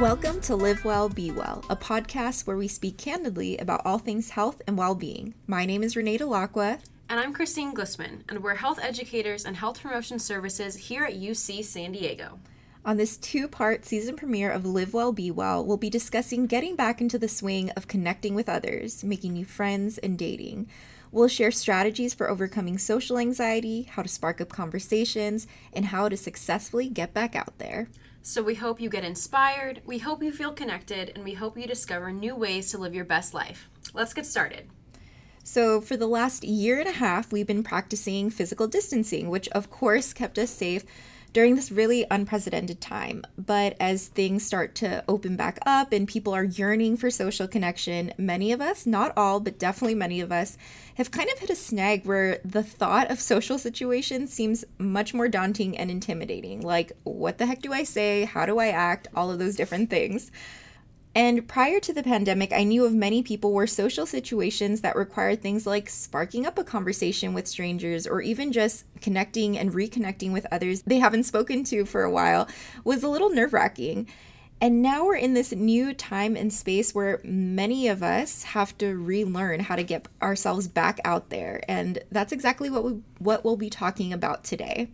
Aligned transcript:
Welcome 0.00 0.40
to 0.42 0.56
Live 0.56 0.82
Well, 0.82 1.10
Be 1.10 1.30
Well, 1.30 1.62
a 1.68 1.76
podcast 1.76 2.46
where 2.46 2.56
we 2.56 2.68
speak 2.68 2.96
candidly 2.96 3.58
about 3.58 3.82
all 3.84 3.98
things 3.98 4.30
health 4.30 4.62
and 4.66 4.78
well 4.78 4.94
being. 4.94 5.34
My 5.46 5.66
name 5.66 5.82
is 5.82 5.94
Renee 5.94 6.16
Delacqua. 6.16 6.80
And 7.10 7.20
I'm 7.20 7.34
Christine 7.34 7.74
Glussman, 7.74 8.22
and 8.26 8.42
we're 8.42 8.54
health 8.54 8.78
educators 8.82 9.44
and 9.44 9.58
health 9.58 9.82
promotion 9.82 10.18
services 10.18 10.74
here 10.74 11.04
at 11.04 11.20
UC 11.20 11.62
San 11.66 11.92
Diego. 11.92 12.38
On 12.82 12.96
this 12.96 13.18
two 13.18 13.46
part 13.46 13.84
season 13.84 14.16
premiere 14.16 14.50
of 14.50 14.64
Live 14.64 14.94
Well, 14.94 15.12
Be 15.12 15.30
Well, 15.30 15.62
we'll 15.62 15.76
be 15.76 15.90
discussing 15.90 16.46
getting 16.46 16.76
back 16.76 17.02
into 17.02 17.18
the 17.18 17.28
swing 17.28 17.68
of 17.72 17.86
connecting 17.86 18.34
with 18.34 18.48
others, 18.48 19.04
making 19.04 19.34
new 19.34 19.44
friends, 19.44 19.98
and 19.98 20.16
dating. 20.16 20.66
We'll 21.12 21.28
share 21.28 21.50
strategies 21.50 22.14
for 22.14 22.30
overcoming 22.30 22.78
social 22.78 23.18
anxiety, 23.18 23.82
how 23.82 24.00
to 24.00 24.08
spark 24.08 24.40
up 24.40 24.48
conversations, 24.48 25.46
and 25.74 25.84
how 25.84 26.08
to 26.08 26.16
successfully 26.16 26.88
get 26.88 27.12
back 27.12 27.36
out 27.36 27.58
there. 27.58 27.88
So, 28.22 28.42
we 28.42 28.54
hope 28.54 28.80
you 28.80 28.90
get 28.90 29.04
inspired, 29.04 29.80
we 29.86 29.98
hope 29.98 30.22
you 30.22 30.30
feel 30.30 30.52
connected, 30.52 31.12
and 31.14 31.24
we 31.24 31.34
hope 31.34 31.56
you 31.56 31.66
discover 31.66 32.12
new 32.12 32.36
ways 32.36 32.70
to 32.70 32.78
live 32.78 32.94
your 32.94 33.06
best 33.06 33.32
life. 33.32 33.68
Let's 33.94 34.12
get 34.12 34.26
started. 34.26 34.68
So, 35.42 35.80
for 35.80 35.96
the 35.96 36.06
last 36.06 36.44
year 36.44 36.78
and 36.78 36.88
a 36.88 36.92
half, 36.92 37.32
we've 37.32 37.46
been 37.46 37.62
practicing 37.62 38.28
physical 38.28 38.66
distancing, 38.66 39.30
which 39.30 39.48
of 39.48 39.70
course 39.70 40.12
kept 40.12 40.38
us 40.38 40.50
safe 40.50 40.84
during 41.32 41.56
this 41.56 41.70
really 41.70 42.06
unprecedented 42.10 42.80
time. 42.80 43.24
But 43.38 43.76
as 43.78 44.08
things 44.08 44.44
start 44.44 44.74
to 44.76 45.04
open 45.08 45.36
back 45.36 45.58
up 45.64 45.92
and 45.92 46.08
people 46.08 46.34
are 46.34 46.44
yearning 46.44 46.96
for 46.96 47.10
social 47.10 47.46
connection, 47.46 48.12
many 48.18 48.52
of 48.52 48.60
us, 48.60 48.86
not 48.86 49.12
all, 49.16 49.40
but 49.40 49.58
definitely 49.58 49.94
many 49.94 50.20
of 50.20 50.32
us, 50.32 50.58
have 50.94 51.10
kind 51.10 51.30
of 51.30 51.38
hit 51.38 51.50
a 51.50 51.54
snag 51.54 52.04
where 52.04 52.40
the 52.44 52.62
thought 52.62 53.10
of 53.10 53.20
social 53.20 53.58
situations 53.58 54.32
seems 54.32 54.64
much 54.78 55.14
more 55.14 55.28
daunting 55.28 55.76
and 55.76 55.90
intimidating. 55.90 56.60
Like, 56.60 56.92
what 57.04 57.38
the 57.38 57.46
heck 57.46 57.62
do 57.62 57.72
I 57.72 57.84
say? 57.84 58.24
How 58.24 58.46
do 58.46 58.58
I 58.58 58.68
act? 58.68 59.08
All 59.14 59.30
of 59.30 59.38
those 59.38 59.56
different 59.56 59.90
things. 59.90 60.30
And 61.14 61.48
prior 61.48 61.80
to 61.80 61.92
the 61.92 62.04
pandemic, 62.04 62.52
I 62.52 62.62
knew 62.62 62.84
of 62.84 62.94
many 62.94 63.22
people 63.22 63.52
where 63.52 63.66
social 63.66 64.06
situations 64.06 64.80
that 64.82 64.94
required 64.94 65.42
things 65.42 65.66
like 65.66 65.88
sparking 65.88 66.46
up 66.46 66.56
a 66.56 66.62
conversation 66.62 67.34
with 67.34 67.48
strangers 67.48 68.06
or 68.06 68.20
even 68.20 68.52
just 68.52 68.84
connecting 69.00 69.58
and 69.58 69.72
reconnecting 69.72 70.32
with 70.32 70.46
others 70.52 70.82
they 70.82 71.00
haven't 71.00 71.24
spoken 71.24 71.64
to 71.64 71.84
for 71.84 72.04
a 72.04 72.10
while 72.10 72.48
was 72.84 73.02
a 73.02 73.08
little 73.08 73.30
nerve 73.30 73.52
wracking. 73.52 74.06
And 74.60 74.82
now 74.82 75.06
we're 75.06 75.16
in 75.16 75.34
this 75.34 75.52
new 75.52 75.94
time 75.94 76.36
and 76.36 76.52
space 76.52 76.94
where 76.94 77.20
many 77.24 77.88
of 77.88 78.02
us 78.02 78.42
have 78.44 78.76
to 78.78 78.94
relearn 78.94 79.60
how 79.60 79.74
to 79.74 79.82
get 79.82 80.06
ourselves 80.20 80.68
back 80.68 81.00
out 81.04 81.30
there. 81.30 81.62
And 81.66 81.98
that's 82.12 82.32
exactly 82.32 82.68
what 82.68 82.84
we 82.84 83.02
what 83.18 83.44
we'll 83.44 83.56
be 83.56 83.70
talking 83.70 84.12
about 84.12 84.44
today. 84.44 84.90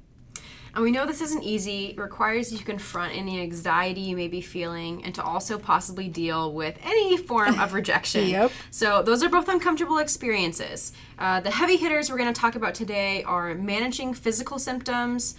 And 0.77 0.85
we 0.85 0.91
know 0.91 1.07
this 1.07 1.23
isn't 1.23 1.43
easy. 1.43 1.87
It 1.87 1.99
requires 1.99 2.53
you 2.53 2.59
to 2.59 2.65
confront 2.65 3.17
any 3.17 3.41
anxiety 3.41 4.03
you 4.03 4.15
may 4.15 4.29
be 4.29 4.43
feeling 4.43 5.03
and 5.07 5.15
to 5.15 5.23
also 5.23 5.59
possibly 5.59 6.07
deal 6.07 6.53
with 6.53 6.79
any 6.85 7.17
form 7.17 7.59
of 7.59 7.73
rejection. 7.81 8.29
yep. 8.29 8.53
So, 8.71 9.03
those 9.03 9.23
are 9.23 9.31
both 9.31 9.49
uncomfortable 9.49 9.97
experiences. 9.97 10.93
Uh, 11.19 11.41
the 11.41 11.51
heavy 11.51 11.79
hitters 11.79 12.11
we're 12.11 12.19
going 12.19 12.33
to 12.33 12.39
talk 12.39 12.57
about 12.57 12.75
today 12.75 13.23
are 13.23 13.55
managing 13.55 14.13
physical 14.13 14.59
symptoms, 14.59 15.35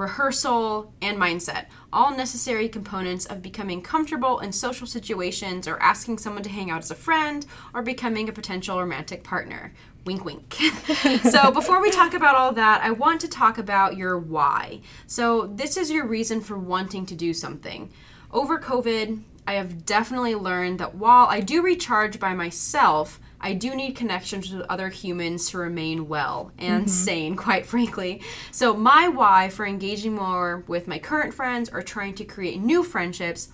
rehearsal, 0.00 0.92
and 1.00 1.18
mindset. 1.18 1.66
All 1.92 2.16
necessary 2.16 2.68
components 2.68 3.26
of 3.26 3.42
becoming 3.42 3.82
comfortable 3.82 4.40
in 4.40 4.50
social 4.52 4.86
situations 4.86 5.68
or 5.68 5.80
asking 5.80 6.18
someone 6.18 6.42
to 6.42 6.50
hang 6.50 6.70
out 6.70 6.82
as 6.82 6.90
a 6.90 6.94
friend 6.94 7.46
or 7.74 7.82
becoming 7.82 8.28
a 8.28 8.32
potential 8.32 8.80
romantic 8.80 9.22
partner. 9.22 9.72
Wink, 10.06 10.24
wink. 10.24 10.54
so, 11.30 11.50
before 11.52 11.80
we 11.82 11.90
talk 11.90 12.14
about 12.14 12.34
all 12.34 12.52
that, 12.52 12.80
I 12.82 12.90
want 12.90 13.20
to 13.20 13.28
talk 13.28 13.58
about 13.58 13.96
your 13.96 14.18
why. 14.18 14.80
So, 15.06 15.46
this 15.46 15.76
is 15.76 15.90
your 15.90 16.06
reason 16.06 16.40
for 16.40 16.58
wanting 16.58 17.04
to 17.06 17.14
do 17.14 17.34
something. 17.34 17.90
Over 18.32 18.58
COVID, 18.58 19.20
I 19.50 19.54
have 19.54 19.84
definitely 19.84 20.36
learned 20.36 20.78
that 20.78 20.94
while 20.94 21.26
I 21.26 21.40
do 21.40 21.60
recharge 21.60 22.20
by 22.20 22.34
myself, 22.34 23.18
I 23.40 23.52
do 23.52 23.74
need 23.74 23.96
connections 23.96 24.52
with 24.52 24.64
other 24.68 24.90
humans 24.90 25.50
to 25.50 25.58
remain 25.58 26.06
well 26.06 26.52
and 26.56 26.84
mm-hmm. 26.84 26.88
sane, 26.88 27.34
quite 27.46 27.66
frankly. 27.66 28.22
So, 28.52 28.74
my 28.74 29.08
why 29.08 29.48
for 29.48 29.66
engaging 29.66 30.14
more 30.14 30.62
with 30.68 30.86
my 30.86 31.00
current 31.00 31.34
friends 31.34 31.68
or 31.68 31.82
trying 31.82 32.14
to 32.14 32.24
create 32.24 32.60
new 32.60 32.84
friendships 32.84 33.48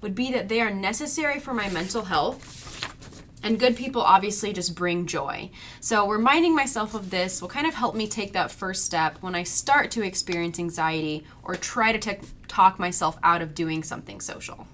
would 0.00 0.14
be 0.14 0.32
that 0.32 0.48
they 0.48 0.62
are 0.62 0.70
necessary 0.70 1.38
for 1.38 1.52
my 1.52 1.68
mental 1.68 2.04
health 2.04 2.62
and 3.42 3.60
good 3.60 3.76
people 3.76 4.00
obviously 4.00 4.54
just 4.54 4.74
bring 4.74 5.04
joy. 5.04 5.50
So, 5.80 6.08
reminding 6.08 6.54
myself 6.54 6.94
of 6.94 7.10
this 7.10 7.42
will 7.42 7.50
kind 7.50 7.66
of 7.66 7.74
help 7.74 7.94
me 7.94 8.08
take 8.08 8.32
that 8.32 8.50
first 8.50 8.86
step 8.86 9.18
when 9.20 9.34
I 9.34 9.42
start 9.42 9.90
to 9.90 10.02
experience 10.02 10.58
anxiety 10.58 11.26
or 11.42 11.54
try 11.54 11.92
to 11.92 11.98
t- 11.98 12.26
talk 12.48 12.78
myself 12.78 13.18
out 13.22 13.42
of 13.42 13.54
doing 13.54 13.82
something 13.82 14.22
social. 14.22 14.66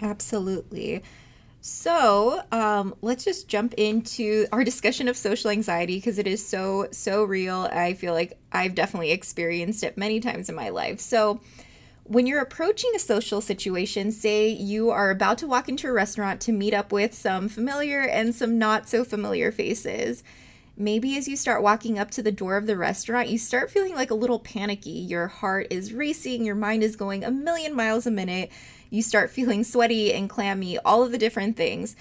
Absolutely. 0.00 1.02
So, 1.60 2.42
um, 2.52 2.94
let's 3.00 3.24
just 3.24 3.48
jump 3.48 3.72
into 3.78 4.46
our 4.52 4.64
discussion 4.64 5.08
of 5.08 5.16
social 5.16 5.50
anxiety 5.50 5.96
because 5.96 6.18
it 6.18 6.26
is 6.26 6.46
so, 6.46 6.88
so 6.90 7.24
real. 7.24 7.70
I 7.72 7.94
feel 7.94 8.12
like 8.12 8.38
I've 8.52 8.74
definitely 8.74 9.12
experienced 9.12 9.82
it 9.82 9.96
many 9.96 10.20
times 10.20 10.50
in 10.50 10.54
my 10.54 10.68
life. 10.68 11.00
So, 11.00 11.40
when 12.02 12.26
you're 12.26 12.42
approaching 12.42 12.90
a 12.94 12.98
social 12.98 13.40
situation, 13.40 14.12
say 14.12 14.48
you 14.50 14.90
are 14.90 15.10
about 15.10 15.38
to 15.38 15.46
walk 15.46 15.70
into 15.70 15.88
a 15.88 15.92
restaurant 15.92 16.38
to 16.42 16.52
meet 16.52 16.74
up 16.74 16.92
with 16.92 17.14
some 17.14 17.48
familiar 17.48 18.02
and 18.02 18.34
some 18.34 18.58
not 18.58 18.86
so 18.86 19.02
familiar 19.02 19.50
faces, 19.50 20.22
maybe 20.76 21.16
as 21.16 21.28
you 21.28 21.34
start 21.36 21.62
walking 21.62 21.98
up 21.98 22.10
to 22.10 22.22
the 22.22 22.30
door 22.30 22.58
of 22.58 22.66
the 22.66 22.76
restaurant, 22.76 23.28
you 23.28 23.38
start 23.38 23.70
feeling 23.70 23.94
like 23.94 24.10
a 24.10 24.14
little 24.14 24.38
panicky. 24.38 24.90
Your 24.90 25.28
heart 25.28 25.68
is 25.70 25.94
racing, 25.94 26.44
your 26.44 26.54
mind 26.54 26.82
is 26.82 26.94
going 26.94 27.24
a 27.24 27.30
million 27.30 27.74
miles 27.74 28.06
a 28.06 28.10
minute, 28.10 28.50
you 28.94 29.02
start 29.02 29.30
feeling 29.30 29.64
sweaty 29.64 30.12
and 30.12 30.30
clammy, 30.30 30.78
all 30.78 31.02
of 31.02 31.10
the 31.10 31.18
different 31.18 31.56
things. 31.56 31.96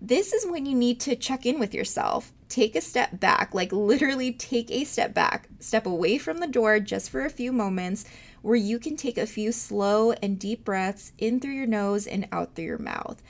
This 0.00 0.32
is 0.32 0.44
when 0.44 0.66
you 0.66 0.74
need 0.74 0.98
to 1.00 1.14
check 1.14 1.46
in 1.46 1.60
with 1.60 1.72
yourself. 1.72 2.32
Take 2.48 2.74
a 2.74 2.80
step 2.80 3.20
back, 3.20 3.54
like 3.54 3.72
literally 3.72 4.32
take 4.32 4.70
a 4.70 4.84
step 4.84 5.14
back, 5.14 5.48
step 5.60 5.86
away 5.86 6.18
from 6.18 6.38
the 6.38 6.48
door 6.48 6.80
just 6.80 7.08
for 7.08 7.24
a 7.24 7.30
few 7.30 7.52
moments 7.52 8.04
where 8.42 8.56
you 8.56 8.78
can 8.78 8.96
take 8.96 9.16
a 9.16 9.26
few 9.26 9.52
slow 9.52 10.10
and 10.12 10.38
deep 10.38 10.64
breaths 10.64 11.12
in 11.18 11.38
through 11.38 11.52
your 11.52 11.66
nose 11.66 12.06
and 12.06 12.26
out 12.32 12.54
through 12.54 12.64
your 12.64 12.78
mouth. 12.78 13.22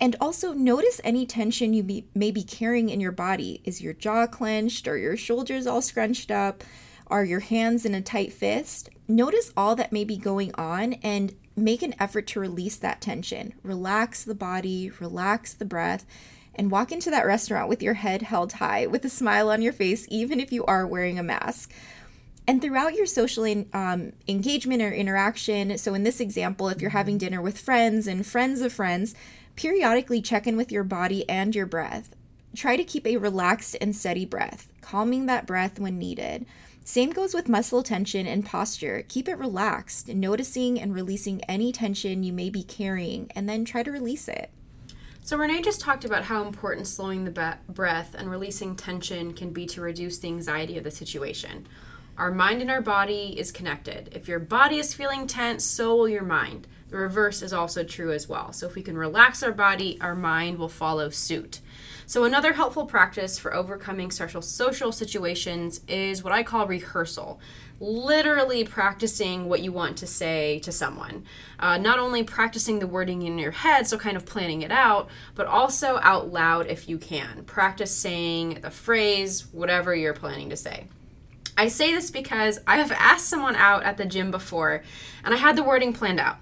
And 0.00 0.16
also 0.20 0.52
notice 0.52 1.00
any 1.04 1.26
tension 1.26 1.74
you 1.74 2.02
may 2.14 2.30
be 2.30 2.42
carrying 2.42 2.88
in 2.88 3.00
your 3.00 3.12
body. 3.12 3.60
Is 3.64 3.82
your 3.82 3.92
jaw 3.92 4.26
clenched? 4.26 4.88
Are 4.88 4.96
your 4.96 5.16
shoulders 5.16 5.66
all 5.66 5.82
scrunched 5.82 6.30
up? 6.30 6.64
Are 7.08 7.24
your 7.24 7.40
hands 7.40 7.84
in 7.84 7.94
a 7.94 8.00
tight 8.00 8.32
fist? 8.32 8.90
Notice 9.06 9.52
all 9.56 9.76
that 9.76 9.92
may 9.92 10.04
be 10.04 10.16
going 10.16 10.54
on 10.56 10.94
and 10.94 11.34
make 11.58 11.82
an 11.82 11.94
effort 11.98 12.26
to 12.28 12.40
release 12.40 12.76
that 12.76 13.00
tension. 13.00 13.54
Relax 13.62 14.24
the 14.24 14.34
body, 14.34 14.90
relax 15.00 15.52
the 15.54 15.64
breath, 15.64 16.04
and 16.54 16.70
walk 16.70 16.90
into 16.90 17.10
that 17.10 17.26
restaurant 17.26 17.68
with 17.68 17.82
your 17.82 17.94
head 17.94 18.22
held 18.22 18.54
high, 18.54 18.86
with 18.86 19.04
a 19.04 19.10
smile 19.10 19.50
on 19.50 19.62
your 19.62 19.72
face, 19.72 20.06
even 20.10 20.40
if 20.40 20.52
you 20.52 20.64
are 20.66 20.86
wearing 20.86 21.18
a 21.18 21.22
mask. 21.22 21.72
And 22.48 22.62
throughout 22.62 22.94
your 22.94 23.06
social 23.06 23.44
um, 23.74 24.12
engagement 24.26 24.82
or 24.82 24.90
interaction, 24.90 25.76
so 25.76 25.94
in 25.94 26.02
this 26.02 26.18
example, 26.18 26.68
if 26.68 26.80
you're 26.80 26.90
having 26.90 27.18
dinner 27.18 27.42
with 27.42 27.60
friends 27.60 28.06
and 28.06 28.26
friends 28.26 28.62
of 28.62 28.72
friends, 28.72 29.14
periodically 29.54 30.22
check 30.22 30.46
in 30.46 30.56
with 30.56 30.72
your 30.72 30.84
body 30.84 31.28
and 31.28 31.54
your 31.54 31.66
breath. 31.66 32.16
Try 32.56 32.76
to 32.76 32.84
keep 32.84 33.06
a 33.06 33.18
relaxed 33.18 33.76
and 33.80 33.94
steady 33.94 34.24
breath, 34.24 34.68
calming 34.80 35.26
that 35.26 35.46
breath 35.46 35.78
when 35.78 35.98
needed. 35.98 36.46
Same 36.88 37.10
goes 37.10 37.34
with 37.34 37.50
muscle 37.50 37.82
tension 37.82 38.26
and 38.26 38.46
posture. 38.46 39.04
Keep 39.08 39.28
it 39.28 39.36
relaxed, 39.36 40.08
noticing 40.08 40.80
and 40.80 40.94
releasing 40.94 41.44
any 41.44 41.70
tension 41.70 42.22
you 42.22 42.32
may 42.32 42.48
be 42.48 42.62
carrying, 42.62 43.30
and 43.34 43.46
then 43.46 43.66
try 43.66 43.82
to 43.82 43.92
release 43.92 44.26
it. 44.26 44.50
So, 45.20 45.36
Renee 45.36 45.60
just 45.60 45.82
talked 45.82 46.06
about 46.06 46.24
how 46.24 46.46
important 46.46 46.86
slowing 46.86 47.26
the 47.26 47.58
breath 47.68 48.14
and 48.16 48.30
releasing 48.30 48.74
tension 48.74 49.34
can 49.34 49.50
be 49.50 49.66
to 49.66 49.82
reduce 49.82 50.16
the 50.16 50.28
anxiety 50.28 50.78
of 50.78 50.84
the 50.84 50.90
situation. 50.90 51.68
Our 52.16 52.32
mind 52.32 52.62
and 52.62 52.70
our 52.70 52.80
body 52.80 53.38
is 53.38 53.52
connected. 53.52 54.08
If 54.12 54.26
your 54.26 54.38
body 54.38 54.78
is 54.78 54.94
feeling 54.94 55.26
tense, 55.26 55.66
so 55.66 55.94
will 55.94 56.08
your 56.08 56.24
mind. 56.24 56.66
The 56.88 56.96
reverse 56.96 57.42
is 57.42 57.52
also 57.52 57.84
true 57.84 58.12
as 58.12 58.28
well. 58.28 58.52
So 58.52 58.66
if 58.66 58.74
we 58.74 58.82
can 58.82 58.96
relax 58.96 59.42
our 59.42 59.52
body, 59.52 59.98
our 60.00 60.14
mind 60.14 60.58
will 60.58 60.68
follow 60.68 61.10
suit. 61.10 61.60
So 62.06 62.24
another 62.24 62.54
helpful 62.54 62.86
practice 62.86 63.38
for 63.38 63.54
overcoming 63.54 64.10
social 64.10 64.40
social 64.40 64.92
situations 64.92 65.82
is 65.86 66.24
what 66.24 66.32
I 66.32 66.42
call 66.42 66.66
rehearsal. 66.66 67.38
Literally 67.80 68.64
practicing 68.64 69.46
what 69.46 69.60
you 69.60 69.70
want 69.70 69.98
to 69.98 70.06
say 70.06 70.58
to 70.60 70.72
someone. 70.72 71.24
Uh, 71.58 71.76
not 71.76 71.98
only 71.98 72.22
practicing 72.22 72.78
the 72.78 72.86
wording 72.86 73.22
in 73.22 73.38
your 73.38 73.50
head, 73.50 73.86
so 73.86 73.98
kind 73.98 74.16
of 74.16 74.24
planning 74.24 74.62
it 74.62 74.72
out, 74.72 75.10
but 75.34 75.46
also 75.46 75.98
out 76.02 76.32
loud 76.32 76.66
if 76.68 76.88
you 76.88 76.96
can. 76.96 77.44
Practice 77.44 77.94
saying 77.94 78.60
the 78.62 78.70
phrase, 78.70 79.46
whatever 79.52 79.94
you're 79.94 80.14
planning 80.14 80.48
to 80.48 80.56
say. 80.56 80.86
I 81.58 81.68
say 81.68 81.92
this 81.92 82.10
because 82.10 82.58
I 82.66 82.78
have 82.78 82.92
asked 82.92 83.26
someone 83.26 83.56
out 83.56 83.82
at 83.82 83.98
the 83.98 84.06
gym 84.06 84.30
before 84.30 84.82
and 85.22 85.34
I 85.34 85.36
had 85.36 85.56
the 85.56 85.62
wording 85.62 85.92
planned 85.92 86.20
out. 86.20 86.38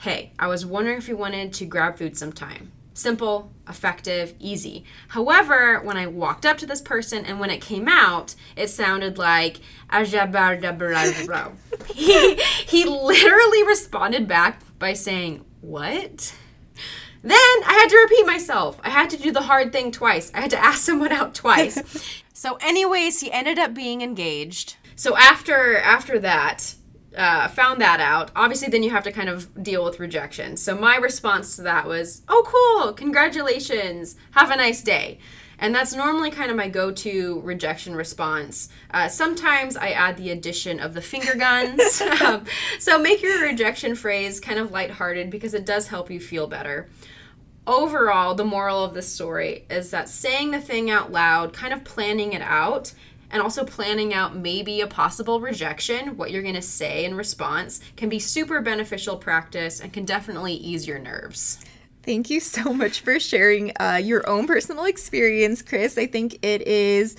Hey, 0.00 0.32
I 0.38 0.46
was 0.46 0.64
wondering 0.64 0.96
if 0.96 1.08
you 1.08 1.16
wanted 1.18 1.52
to 1.52 1.66
grab 1.66 1.98
food 1.98 2.16
sometime. 2.16 2.72
Simple, 2.94 3.52
effective, 3.68 4.34
easy. 4.38 4.82
However, 5.08 5.78
when 5.82 5.98
I 5.98 6.06
walked 6.06 6.46
up 6.46 6.56
to 6.58 6.66
this 6.66 6.80
person 6.80 7.26
and 7.26 7.38
when 7.38 7.50
it 7.50 7.60
came 7.60 7.86
out, 7.86 8.34
it 8.56 8.68
sounded 8.68 9.18
like 9.18 9.60
he, 11.94 12.34
he 12.34 12.86
literally 12.86 13.62
responded 13.62 14.26
back 14.26 14.62
by 14.78 14.94
saying, 14.94 15.44
what? 15.60 16.34
Then 17.22 17.36
I 17.36 17.74
had 17.74 17.90
to 17.90 17.98
repeat 17.98 18.26
myself. 18.26 18.80
I 18.82 18.88
had 18.88 19.10
to 19.10 19.18
do 19.18 19.30
the 19.32 19.42
hard 19.42 19.70
thing 19.70 19.92
twice. 19.92 20.32
I 20.32 20.40
had 20.40 20.50
to 20.52 20.64
ask 20.64 20.78
someone 20.78 21.12
out 21.12 21.34
twice. 21.34 22.22
so, 22.32 22.56
anyways, 22.62 23.20
he 23.20 23.30
ended 23.30 23.58
up 23.58 23.74
being 23.74 24.00
engaged. 24.00 24.76
So 24.96 25.16
after 25.16 25.78
after 25.78 26.18
that, 26.18 26.74
uh, 27.16 27.48
found 27.48 27.80
that 27.80 28.00
out. 28.00 28.30
Obviously, 28.36 28.68
then 28.68 28.82
you 28.82 28.90
have 28.90 29.04
to 29.04 29.12
kind 29.12 29.28
of 29.28 29.62
deal 29.62 29.84
with 29.84 30.00
rejection. 30.00 30.56
So 30.56 30.76
my 30.76 30.96
response 30.96 31.56
to 31.56 31.62
that 31.62 31.86
was, 31.86 32.22
"Oh, 32.28 32.44
cool! 32.46 32.92
Congratulations! 32.92 34.16
Have 34.32 34.50
a 34.50 34.56
nice 34.56 34.82
day." 34.82 35.18
And 35.60 35.74
that's 35.74 35.94
normally 35.94 36.30
kind 36.30 36.50
of 36.50 36.56
my 36.56 36.68
go 36.68 36.90
to 36.90 37.40
rejection 37.42 37.94
response. 37.94 38.70
Uh, 38.90 39.08
sometimes 39.08 39.76
I 39.76 39.90
add 39.90 40.16
the 40.16 40.30
addition 40.30 40.80
of 40.80 40.94
the 40.94 41.02
finger 41.02 41.34
guns. 41.34 42.00
um, 42.22 42.46
so 42.78 42.98
make 42.98 43.22
your 43.22 43.42
rejection 43.42 43.94
phrase 43.94 44.40
kind 44.40 44.58
of 44.58 44.72
lighthearted 44.72 45.30
because 45.30 45.52
it 45.52 45.66
does 45.66 45.88
help 45.88 46.10
you 46.10 46.18
feel 46.18 46.46
better. 46.46 46.88
Overall, 47.66 48.34
the 48.34 48.44
moral 48.44 48.82
of 48.82 48.94
this 48.94 49.12
story 49.12 49.66
is 49.68 49.90
that 49.90 50.08
saying 50.08 50.50
the 50.50 50.60
thing 50.60 50.90
out 50.90 51.12
loud, 51.12 51.52
kind 51.52 51.74
of 51.74 51.84
planning 51.84 52.32
it 52.32 52.42
out, 52.42 52.94
and 53.30 53.42
also 53.42 53.64
planning 53.64 54.12
out 54.12 54.36
maybe 54.36 54.80
a 54.80 54.86
possible 54.86 55.40
rejection, 55.40 56.16
what 56.16 56.30
you're 56.30 56.42
going 56.42 56.54
to 56.54 56.62
say 56.62 57.04
in 57.04 57.14
response, 57.14 57.80
can 57.96 58.08
be 58.08 58.18
super 58.18 58.60
beneficial 58.60 59.16
practice 59.16 59.80
and 59.80 59.92
can 59.92 60.04
definitely 60.04 60.54
ease 60.54 60.86
your 60.86 60.98
nerves. 60.98 61.64
Thank 62.02 62.30
you 62.30 62.40
so 62.40 62.72
much 62.72 63.00
for 63.00 63.20
sharing 63.20 63.72
uh, 63.78 64.00
your 64.02 64.28
own 64.28 64.46
personal 64.46 64.84
experience, 64.84 65.62
Chris. 65.62 65.98
I 65.98 66.06
think 66.06 66.38
it 66.42 66.62
is 66.62 67.16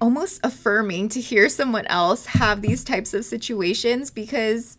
almost 0.00 0.40
affirming 0.44 1.08
to 1.10 1.20
hear 1.20 1.48
someone 1.48 1.86
else 1.86 2.26
have 2.26 2.62
these 2.62 2.84
types 2.84 3.14
of 3.14 3.24
situations 3.24 4.10
because 4.10 4.76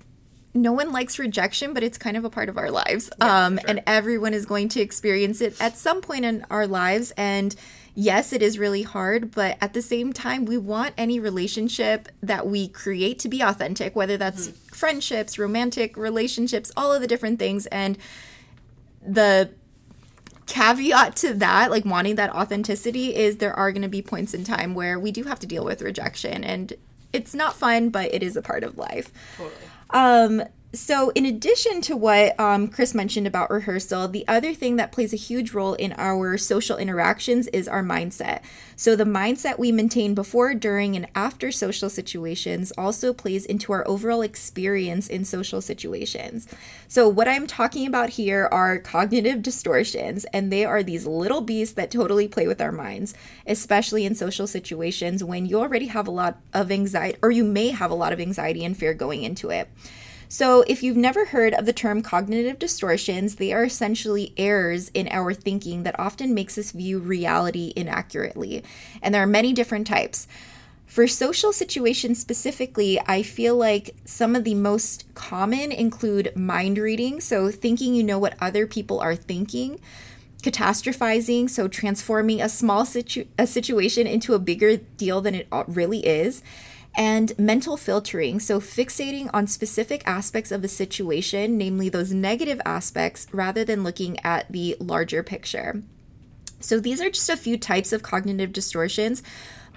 no 0.53 0.71
one 0.71 0.91
likes 0.91 1.19
rejection, 1.19 1.73
but 1.73 1.83
it's 1.83 1.97
kind 1.97 2.15
of 2.15 2.23
a 2.23 2.29
part 2.29 2.47
of 2.47 2.57
our 2.57 2.71
lives. 2.71 3.09
Yeah, 3.19 3.45
um, 3.45 3.57
sure. 3.57 3.69
And 3.69 3.83
everyone 3.85 4.33
is 4.33 4.45
going 4.45 4.69
to 4.69 4.81
experience 4.81 5.41
it 5.41 5.59
at 5.59 5.77
some 5.77 6.01
point 6.01 6.23
in 6.23 6.45
our 6.49 6.65
lives. 6.65 7.11
And 7.17 7.55
yes, 7.95 8.33
it 8.33 8.41
is 8.41 8.59
really 8.59 8.83
hard, 8.83 9.31
but 9.31 9.57
at 9.61 9.73
the 9.73 9.81
same 9.81 10.13
time, 10.13 10.45
we 10.45 10.57
want 10.57 10.93
any 10.97 11.19
relationship 11.19 12.09
that 12.21 12.45
we 12.45 12.67
create 12.67 13.17
to 13.19 13.29
be 13.29 13.41
authentic, 13.41 13.95
whether 13.95 14.17
that's 14.17 14.49
mm-hmm. 14.49 14.75
friendships, 14.75 15.39
romantic 15.39 15.97
relationships, 15.97 16.71
all 16.75 16.93
of 16.93 17.01
the 17.01 17.07
different 17.07 17.39
things. 17.39 17.65
And 17.67 17.97
the 19.01 19.49
caveat 20.45 21.15
to 21.17 21.33
that, 21.35 21.71
like 21.71 21.85
wanting 21.85 22.15
that 22.15 22.29
authenticity, 22.35 23.15
is 23.15 23.37
there 23.37 23.53
are 23.53 23.71
going 23.71 23.81
to 23.81 23.87
be 23.87 24.01
points 24.01 24.33
in 24.33 24.43
time 24.43 24.75
where 24.75 24.99
we 24.99 25.11
do 25.11 25.23
have 25.23 25.39
to 25.39 25.47
deal 25.47 25.63
with 25.63 25.81
rejection, 25.81 26.43
and 26.43 26.73
it's 27.13 27.33
not 27.33 27.55
fun, 27.55 27.89
but 27.89 28.13
it 28.13 28.21
is 28.21 28.35
a 28.35 28.41
part 28.41 28.63
of 28.63 28.77
life. 28.77 29.11
Totally. 29.37 29.55
Um, 29.91 30.43
so, 30.75 31.11
in 31.15 31.25
addition 31.25 31.81
to 31.81 31.95
what 31.95 32.39
um, 32.39 32.67
Chris 32.67 32.93
mentioned 32.93 33.25
about 33.25 33.49
rehearsal, 33.49 34.07
the 34.07 34.27
other 34.27 34.53
thing 34.53 34.75
that 34.75 34.91
plays 34.91 35.13
a 35.13 35.17
huge 35.17 35.53
role 35.53 35.73
in 35.73 35.93
our 35.93 36.37
social 36.37 36.77
interactions 36.77 37.47
is 37.47 37.67
our 37.67 37.81
mindset. 37.81 38.41
So, 38.75 38.95
the 38.95 39.05
mindset 39.05 39.57
we 39.57 39.71
maintain 39.71 40.13
before, 40.13 40.53
during, 40.53 40.95
and 40.95 41.07
after 41.15 41.51
social 41.51 41.89
situations 41.89 42.73
also 42.77 43.13
plays 43.13 43.45
into 43.45 43.71
our 43.73 43.87
overall 43.87 44.21
experience 44.21 45.07
in 45.07 45.23
social 45.23 45.61
situations. 45.61 46.47
So, 46.87 47.07
what 47.07 47.27
I'm 47.27 47.47
talking 47.47 47.87
about 47.87 48.11
here 48.11 48.49
are 48.51 48.77
cognitive 48.77 49.41
distortions, 49.41 50.25
and 50.25 50.51
they 50.51 50.65
are 50.65 50.83
these 50.83 51.07
little 51.07 51.41
beasts 51.41 51.73
that 51.75 51.89
totally 51.89 52.27
play 52.27 52.47
with 52.47 52.61
our 52.61 52.71
minds, 52.71 53.13
especially 53.47 54.05
in 54.05 54.13
social 54.13 54.45
situations 54.45 55.23
when 55.23 55.45
you 55.45 55.59
already 55.59 55.87
have 55.87 56.07
a 56.07 56.11
lot 56.11 56.37
of 56.53 56.71
anxiety, 56.71 57.17
or 57.21 57.31
you 57.31 57.43
may 57.43 57.69
have 57.69 57.91
a 57.91 57.95
lot 57.95 58.13
of 58.13 58.19
anxiety 58.19 58.65
and 58.65 58.75
fear 58.75 58.93
going 58.93 59.23
into 59.23 59.49
it. 59.49 59.69
So, 60.27 60.63
if 60.67 60.81
you've 60.81 60.97
never 60.97 61.25
heard 61.25 61.53
of 61.53 61.65
the 61.65 61.73
term 61.73 62.01
cognitive 62.01 62.59
distortions, 62.59 63.35
they 63.35 63.53
are 63.53 63.63
essentially 63.63 64.33
errors 64.37 64.89
in 64.93 65.07
our 65.09 65.33
thinking 65.33 65.83
that 65.83 65.99
often 65.99 66.33
makes 66.33 66.57
us 66.57 66.71
view 66.71 66.99
reality 66.99 67.73
inaccurately. 67.75 68.63
And 69.01 69.13
there 69.13 69.21
are 69.21 69.27
many 69.27 69.53
different 69.53 69.87
types. 69.87 70.27
For 70.85 71.07
social 71.07 71.51
situations 71.51 72.19
specifically, 72.19 72.99
I 73.05 73.21
feel 73.21 73.55
like 73.55 73.95
some 74.05 74.35
of 74.35 74.43
the 74.43 74.55
most 74.55 75.13
common 75.13 75.71
include 75.71 76.35
mind 76.35 76.77
reading, 76.77 77.19
so 77.19 77.51
thinking 77.51 77.93
you 77.93 78.03
know 78.03 78.19
what 78.19 78.37
other 78.39 78.65
people 78.65 78.99
are 78.99 79.15
thinking, 79.15 79.79
catastrophizing, 80.41 81.49
so 81.49 81.67
transforming 81.67 82.41
a 82.41 82.47
small 82.47 82.85
situ- 82.85 83.27
a 83.37 83.45
situation 83.45 84.07
into 84.07 84.35
a 84.35 84.39
bigger 84.39 84.77
deal 84.77 85.21
than 85.21 85.35
it 85.35 85.47
really 85.67 86.05
is, 86.05 86.41
and 86.95 87.37
mental 87.37 87.77
filtering, 87.77 88.39
so 88.39 88.59
fixating 88.59 89.29
on 89.33 89.47
specific 89.47 90.01
aspects 90.05 90.51
of 90.51 90.63
a 90.63 90.67
situation, 90.67 91.57
namely 91.57 91.89
those 91.89 92.13
negative 92.13 92.61
aspects, 92.65 93.27
rather 93.31 93.63
than 93.65 93.83
looking 93.83 94.19
at 94.23 94.51
the 94.51 94.77
larger 94.79 95.21
picture. 95.23 95.83
So 96.59 96.79
these 96.79 97.01
are 97.01 97.09
just 97.09 97.29
a 97.29 97.37
few 97.37 97.57
types 97.57 97.91
of 97.91 98.01
cognitive 98.01 98.53
distortions, 98.53 99.21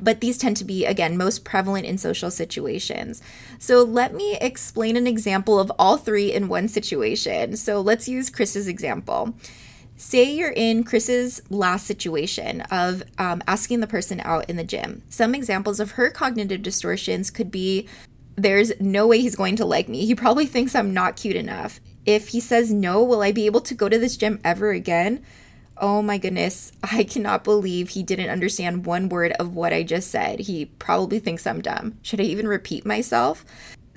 but 0.00 0.20
these 0.20 0.38
tend 0.38 0.56
to 0.58 0.64
be, 0.64 0.86
again, 0.86 1.16
most 1.16 1.44
prevalent 1.44 1.86
in 1.86 1.98
social 1.98 2.30
situations. 2.30 3.20
So 3.58 3.82
let 3.82 4.14
me 4.14 4.36
explain 4.40 4.96
an 4.96 5.06
example 5.06 5.58
of 5.58 5.72
all 5.78 5.96
three 5.96 6.32
in 6.32 6.48
one 6.48 6.68
situation. 6.68 7.56
So 7.56 7.80
let's 7.80 8.08
use 8.08 8.30
Chris's 8.30 8.68
example 8.68 9.34
say 9.98 10.32
you're 10.32 10.52
in 10.54 10.84
Chris's 10.84 11.42
last 11.50 11.86
situation 11.86 12.62
of 12.70 13.02
um, 13.18 13.42
asking 13.46 13.80
the 13.80 13.86
person 13.86 14.20
out 14.24 14.48
in 14.48 14.56
the 14.56 14.64
gym. 14.64 15.02
Some 15.10 15.34
examples 15.34 15.80
of 15.80 15.92
her 15.92 16.08
cognitive 16.08 16.62
distortions 16.62 17.30
could 17.30 17.50
be 17.50 17.86
there's 18.36 18.72
no 18.80 19.06
way 19.08 19.20
he's 19.20 19.34
going 19.34 19.56
to 19.56 19.64
like 19.64 19.88
me. 19.88 20.06
He 20.06 20.14
probably 20.14 20.46
thinks 20.46 20.74
I'm 20.74 20.94
not 20.94 21.16
cute 21.16 21.36
enough. 21.36 21.80
If 22.06 22.28
he 22.28 22.40
says 22.40 22.72
no, 22.72 23.02
will 23.02 23.20
I 23.20 23.32
be 23.32 23.46
able 23.46 23.60
to 23.62 23.74
go 23.74 23.88
to 23.88 23.98
this 23.98 24.16
gym 24.16 24.40
ever 24.44 24.70
again? 24.70 25.24
Oh 25.76 26.02
my 26.02 26.18
goodness, 26.18 26.72
I 26.82 27.04
cannot 27.04 27.44
believe 27.44 27.90
he 27.90 28.02
didn't 28.02 28.30
understand 28.30 28.86
one 28.86 29.08
word 29.08 29.32
of 29.32 29.54
what 29.54 29.72
I 29.72 29.82
just 29.82 30.10
said. 30.10 30.40
He 30.40 30.66
probably 30.66 31.18
thinks 31.18 31.46
I'm 31.46 31.60
dumb. 31.60 31.98
Should 32.02 32.20
I 32.20 32.24
even 32.24 32.46
repeat 32.46 32.86
myself? 32.86 33.44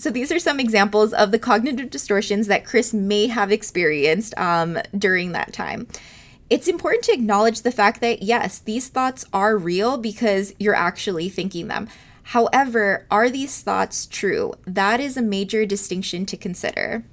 So, 0.01 0.09
these 0.09 0.31
are 0.31 0.39
some 0.39 0.59
examples 0.59 1.13
of 1.13 1.29
the 1.29 1.37
cognitive 1.37 1.91
distortions 1.91 2.47
that 2.47 2.65
Chris 2.65 2.91
may 2.91 3.27
have 3.27 3.51
experienced 3.51 4.33
um, 4.35 4.79
during 4.97 5.33
that 5.33 5.53
time. 5.53 5.85
It's 6.49 6.67
important 6.67 7.03
to 7.03 7.13
acknowledge 7.13 7.61
the 7.61 7.71
fact 7.71 8.01
that, 8.01 8.23
yes, 8.23 8.57
these 8.57 8.87
thoughts 8.87 9.25
are 9.31 9.55
real 9.55 9.99
because 9.99 10.55
you're 10.57 10.73
actually 10.73 11.29
thinking 11.29 11.67
them. 11.67 11.87
However, 12.23 13.05
are 13.11 13.29
these 13.29 13.61
thoughts 13.61 14.07
true? 14.07 14.55
That 14.65 14.99
is 14.99 15.17
a 15.17 15.21
major 15.21 15.67
distinction 15.67 16.25
to 16.25 16.35
consider. 16.35 17.03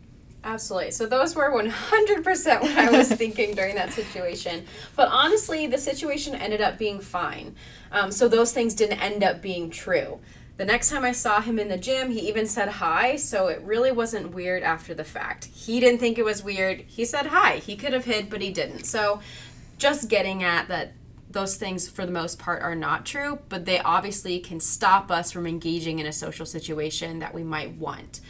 Absolutely. 0.43 0.93
So 0.93 1.05
those 1.05 1.37
were 1.37 1.51
100% 1.51 2.63
what 2.63 2.79
I 2.79 2.91
was 2.91 3.13
thinking 3.13 3.55
during 3.55 3.75
that 3.75 3.93
situation. 3.93 4.65
But 4.97 5.09
honestly, 5.09 5.67
the 5.67 5.77
situation 5.77 6.35
ended 6.35 6.63
up 6.63 6.79
being 6.79 7.01
fine. 7.01 7.55
Um, 7.93 8.11
so 8.11 8.29
those 8.29 8.55
things 8.55 8.73
didn't 8.73 9.03
end 9.03 9.23
up 9.23 9.43
being 9.43 9.69
true. 9.69 10.21
The 10.59 10.65
next 10.65 10.91
time 10.91 11.05
I 11.05 11.13
saw 11.13 11.41
him 11.41 11.61
in 11.61 11.69
the 11.69 11.79
gym, 11.79 12.11
he 12.11 12.29
even 12.29 12.49
said 12.49 12.69
hi, 12.69 13.15
so 13.15 13.47
it 13.47 13.63
really 13.63 13.93
wasn't 13.93 14.35
weird 14.35 14.65
after 14.65 14.93
the 14.93 15.05
fact. 15.05 15.45
He 15.55 15.79
didn't 15.79 16.01
think 16.01 16.19
it 16.19 16.25
was 16.25 16.43
weird. 16.43 16.81
He 16.81 17.05
said 17.05 17.27
hi. 17.27 17.59
He 17.59 17.77
could 17.77 17.93
have 17.93 18.07
hid, 18.07 18.29
but 18.29 18.43
he 18.43 18.51
didn't. 18.51 18.85
So 18.85 19.21
just 19.79 20.09
getting 20.09 20.43
at 20.43 20.67
that 20.67 20.95
those 21.31 21.57
things 21.57 21.89
for 21.89 22.05
the 22.05 22.11
most 22.11 22.41
part 22.41 22.63
are 22.63 22.75
not 22.75 23.07
true, 23.07 23.39
but 23.49 23.67
they 23.67 23.79
obviously 23.79 24.41
can 24.41 24.59
stop 24.59 25.13
us 25.13 25.31
from 25.31 25.47
engaging 25.47 26.01
in 26.01 26.07
a 26.07 26.13
social 26.13 26.47
situation 26.47 27.21
that 27.21 27.33
we 27.33 27.45
might 27.45 27.77
want. 27.77 28.21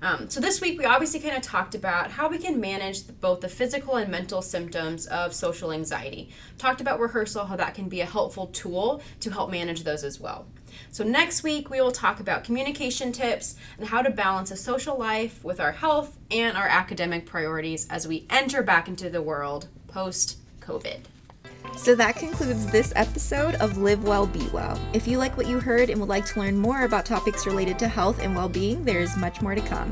Um, 0.00 0.30
so 0.30 0.40
this 0.40 0.60
week 0.60 0.78
we 0.78 0.84
obviously 0.84 1.18
kind 1.18 1.36
of 1.36 1.42
talked 1.42 1.74
about 1.74 2.12
how 2.12 2.28
we 2.28 2.38
can 2.38 2.60
manage 2.60 3.06
both 3.20 3.40
the 3.40 3.48
physical 3.48 3.96
and 3.96 4.10
mental 4.10 4.42
symptoms 4.42 5.06
of 5.06 5.34
social 5.34 5.72
anxiety. 5.72 6.30
Talked 6.56 6.80
about 6.80 7.00
rehearsal, 7.00 7.46
how 7.46 7.56
that 7.56 7.74
can 7.74 7.88
be 7.88 8.00
a 8.00 8.06
helpful 8.06 8.46
tool 8.46 9.02
to 9.20 9.30
help 9.30 9.50
manage 9.50 9.82
those 9.82 10.04
as 10.04 10.20
well. 10.20 10.46
So, 10.92 11.02
next 11.02 11.42
week 11.42 11.70
we 11.70 11.80
will 11.80 11.90
talk 11.90 12.20
about 12.20 12.44
communication 12.44 13.10
tips 13.10 13.56
and 13.78 13.88
how 13.88 14.02
to 14.02 14.10
balance 14.10 14.50
a 14.50 14.56
social 14.56 14.96
life 14.96 15.42
with 15.42 15.58
our 15.58 15.72
health 15.72 16.16
and 16.30 16.56
our 16.56 16.68
academic 16.68 17.26
priorities 17.26 17.88
as 17.90 18.06
we 18.06 18.26
enter 18.30 18.62
back 18.62 18.86
into 18.86 19.10
the 19.10 19.22
world 19.22 19.68
post 19.88 20.38
COVID. 20.60 21.00
So 21.76 21.94
that 21.94 22.16
concludes 22.16 22.66
this 22.66 22.92
episode 22.96 23.54
of 23.56 23.78
Live 23.78 24.04
Well, 24.04 24.26
Be 24.26 24.46
Well. 24.52 24.80
If 24.92 25.06
you 25.06 25.18
like 25.18 25.36
what 25.36 25.46
you 25.46 25.60
heard 25.60 25.90
and 25.90 26.00
would 26.00 26.08
like 26.08 26.26
to 26.26 26.40
learn 26.40 26.56
more 26.56 26.82
about 26.82 27.06
topics 27.06 27.46
related 27.46 27.78
to 27.78 27.88
health 27.88 28.20
and 28.20 28.34
well 28.34 28.48
being, 28.48 28.84
there 28.84 29.00
is 29.00 29.16
much 29.16 29.40
more 29.40 29.54
to 29.54 29.60
come. 29.60 29.90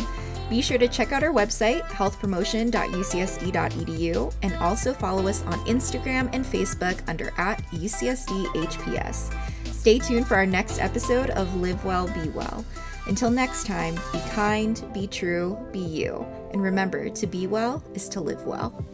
Be 0.48 0.62
sure 0.62 0.78
to 0.78 0.88
check 0.88 1.12
out 1.12 1.24
our 1.24 1.32
website, 1.32 1.82
healthpromotion.ucsd.edu, 1.82 4.34
and 4.42 4.54
also 4.56 4.92
follow 4.92 5.26
us 5.26 5.42
on 5.44 5.54
Instagram 5.66 6.28
and 6.32 6.44
Facebook 6.44 7.00
under 7.08 7.32
at 7.36 7.62
UCSDHPS. 7.72 9.32
Stay 9.72 9.98
tuned 9.98 10.26
for 10.26 10.36
our 10.36 10.46
next 10.46 10.80
episode 10.80 11.30
of 11.30 11.56
Live 11.56 11.84
Well, 11.84 12.06
Be 12.08 12.28
Well. 12.30 12.64
Until 13.06 13.30
next 13.30 13.66
time, 13.66 13.94
be 14.12 14.20
kind, 14.30 14.82
be 14.92 15.06
true, 15.06 15.56
be 15.72 15.78
you. 15.78 16.26
And 16.52 16.60
remember, 16.60 17.08
to 17.08 17.26
be 17.26 17.46
well 17.46 17.82
is 17.94 18.08
to 18.10 18.20
live 18.20 18.44
well. 18.44 18.84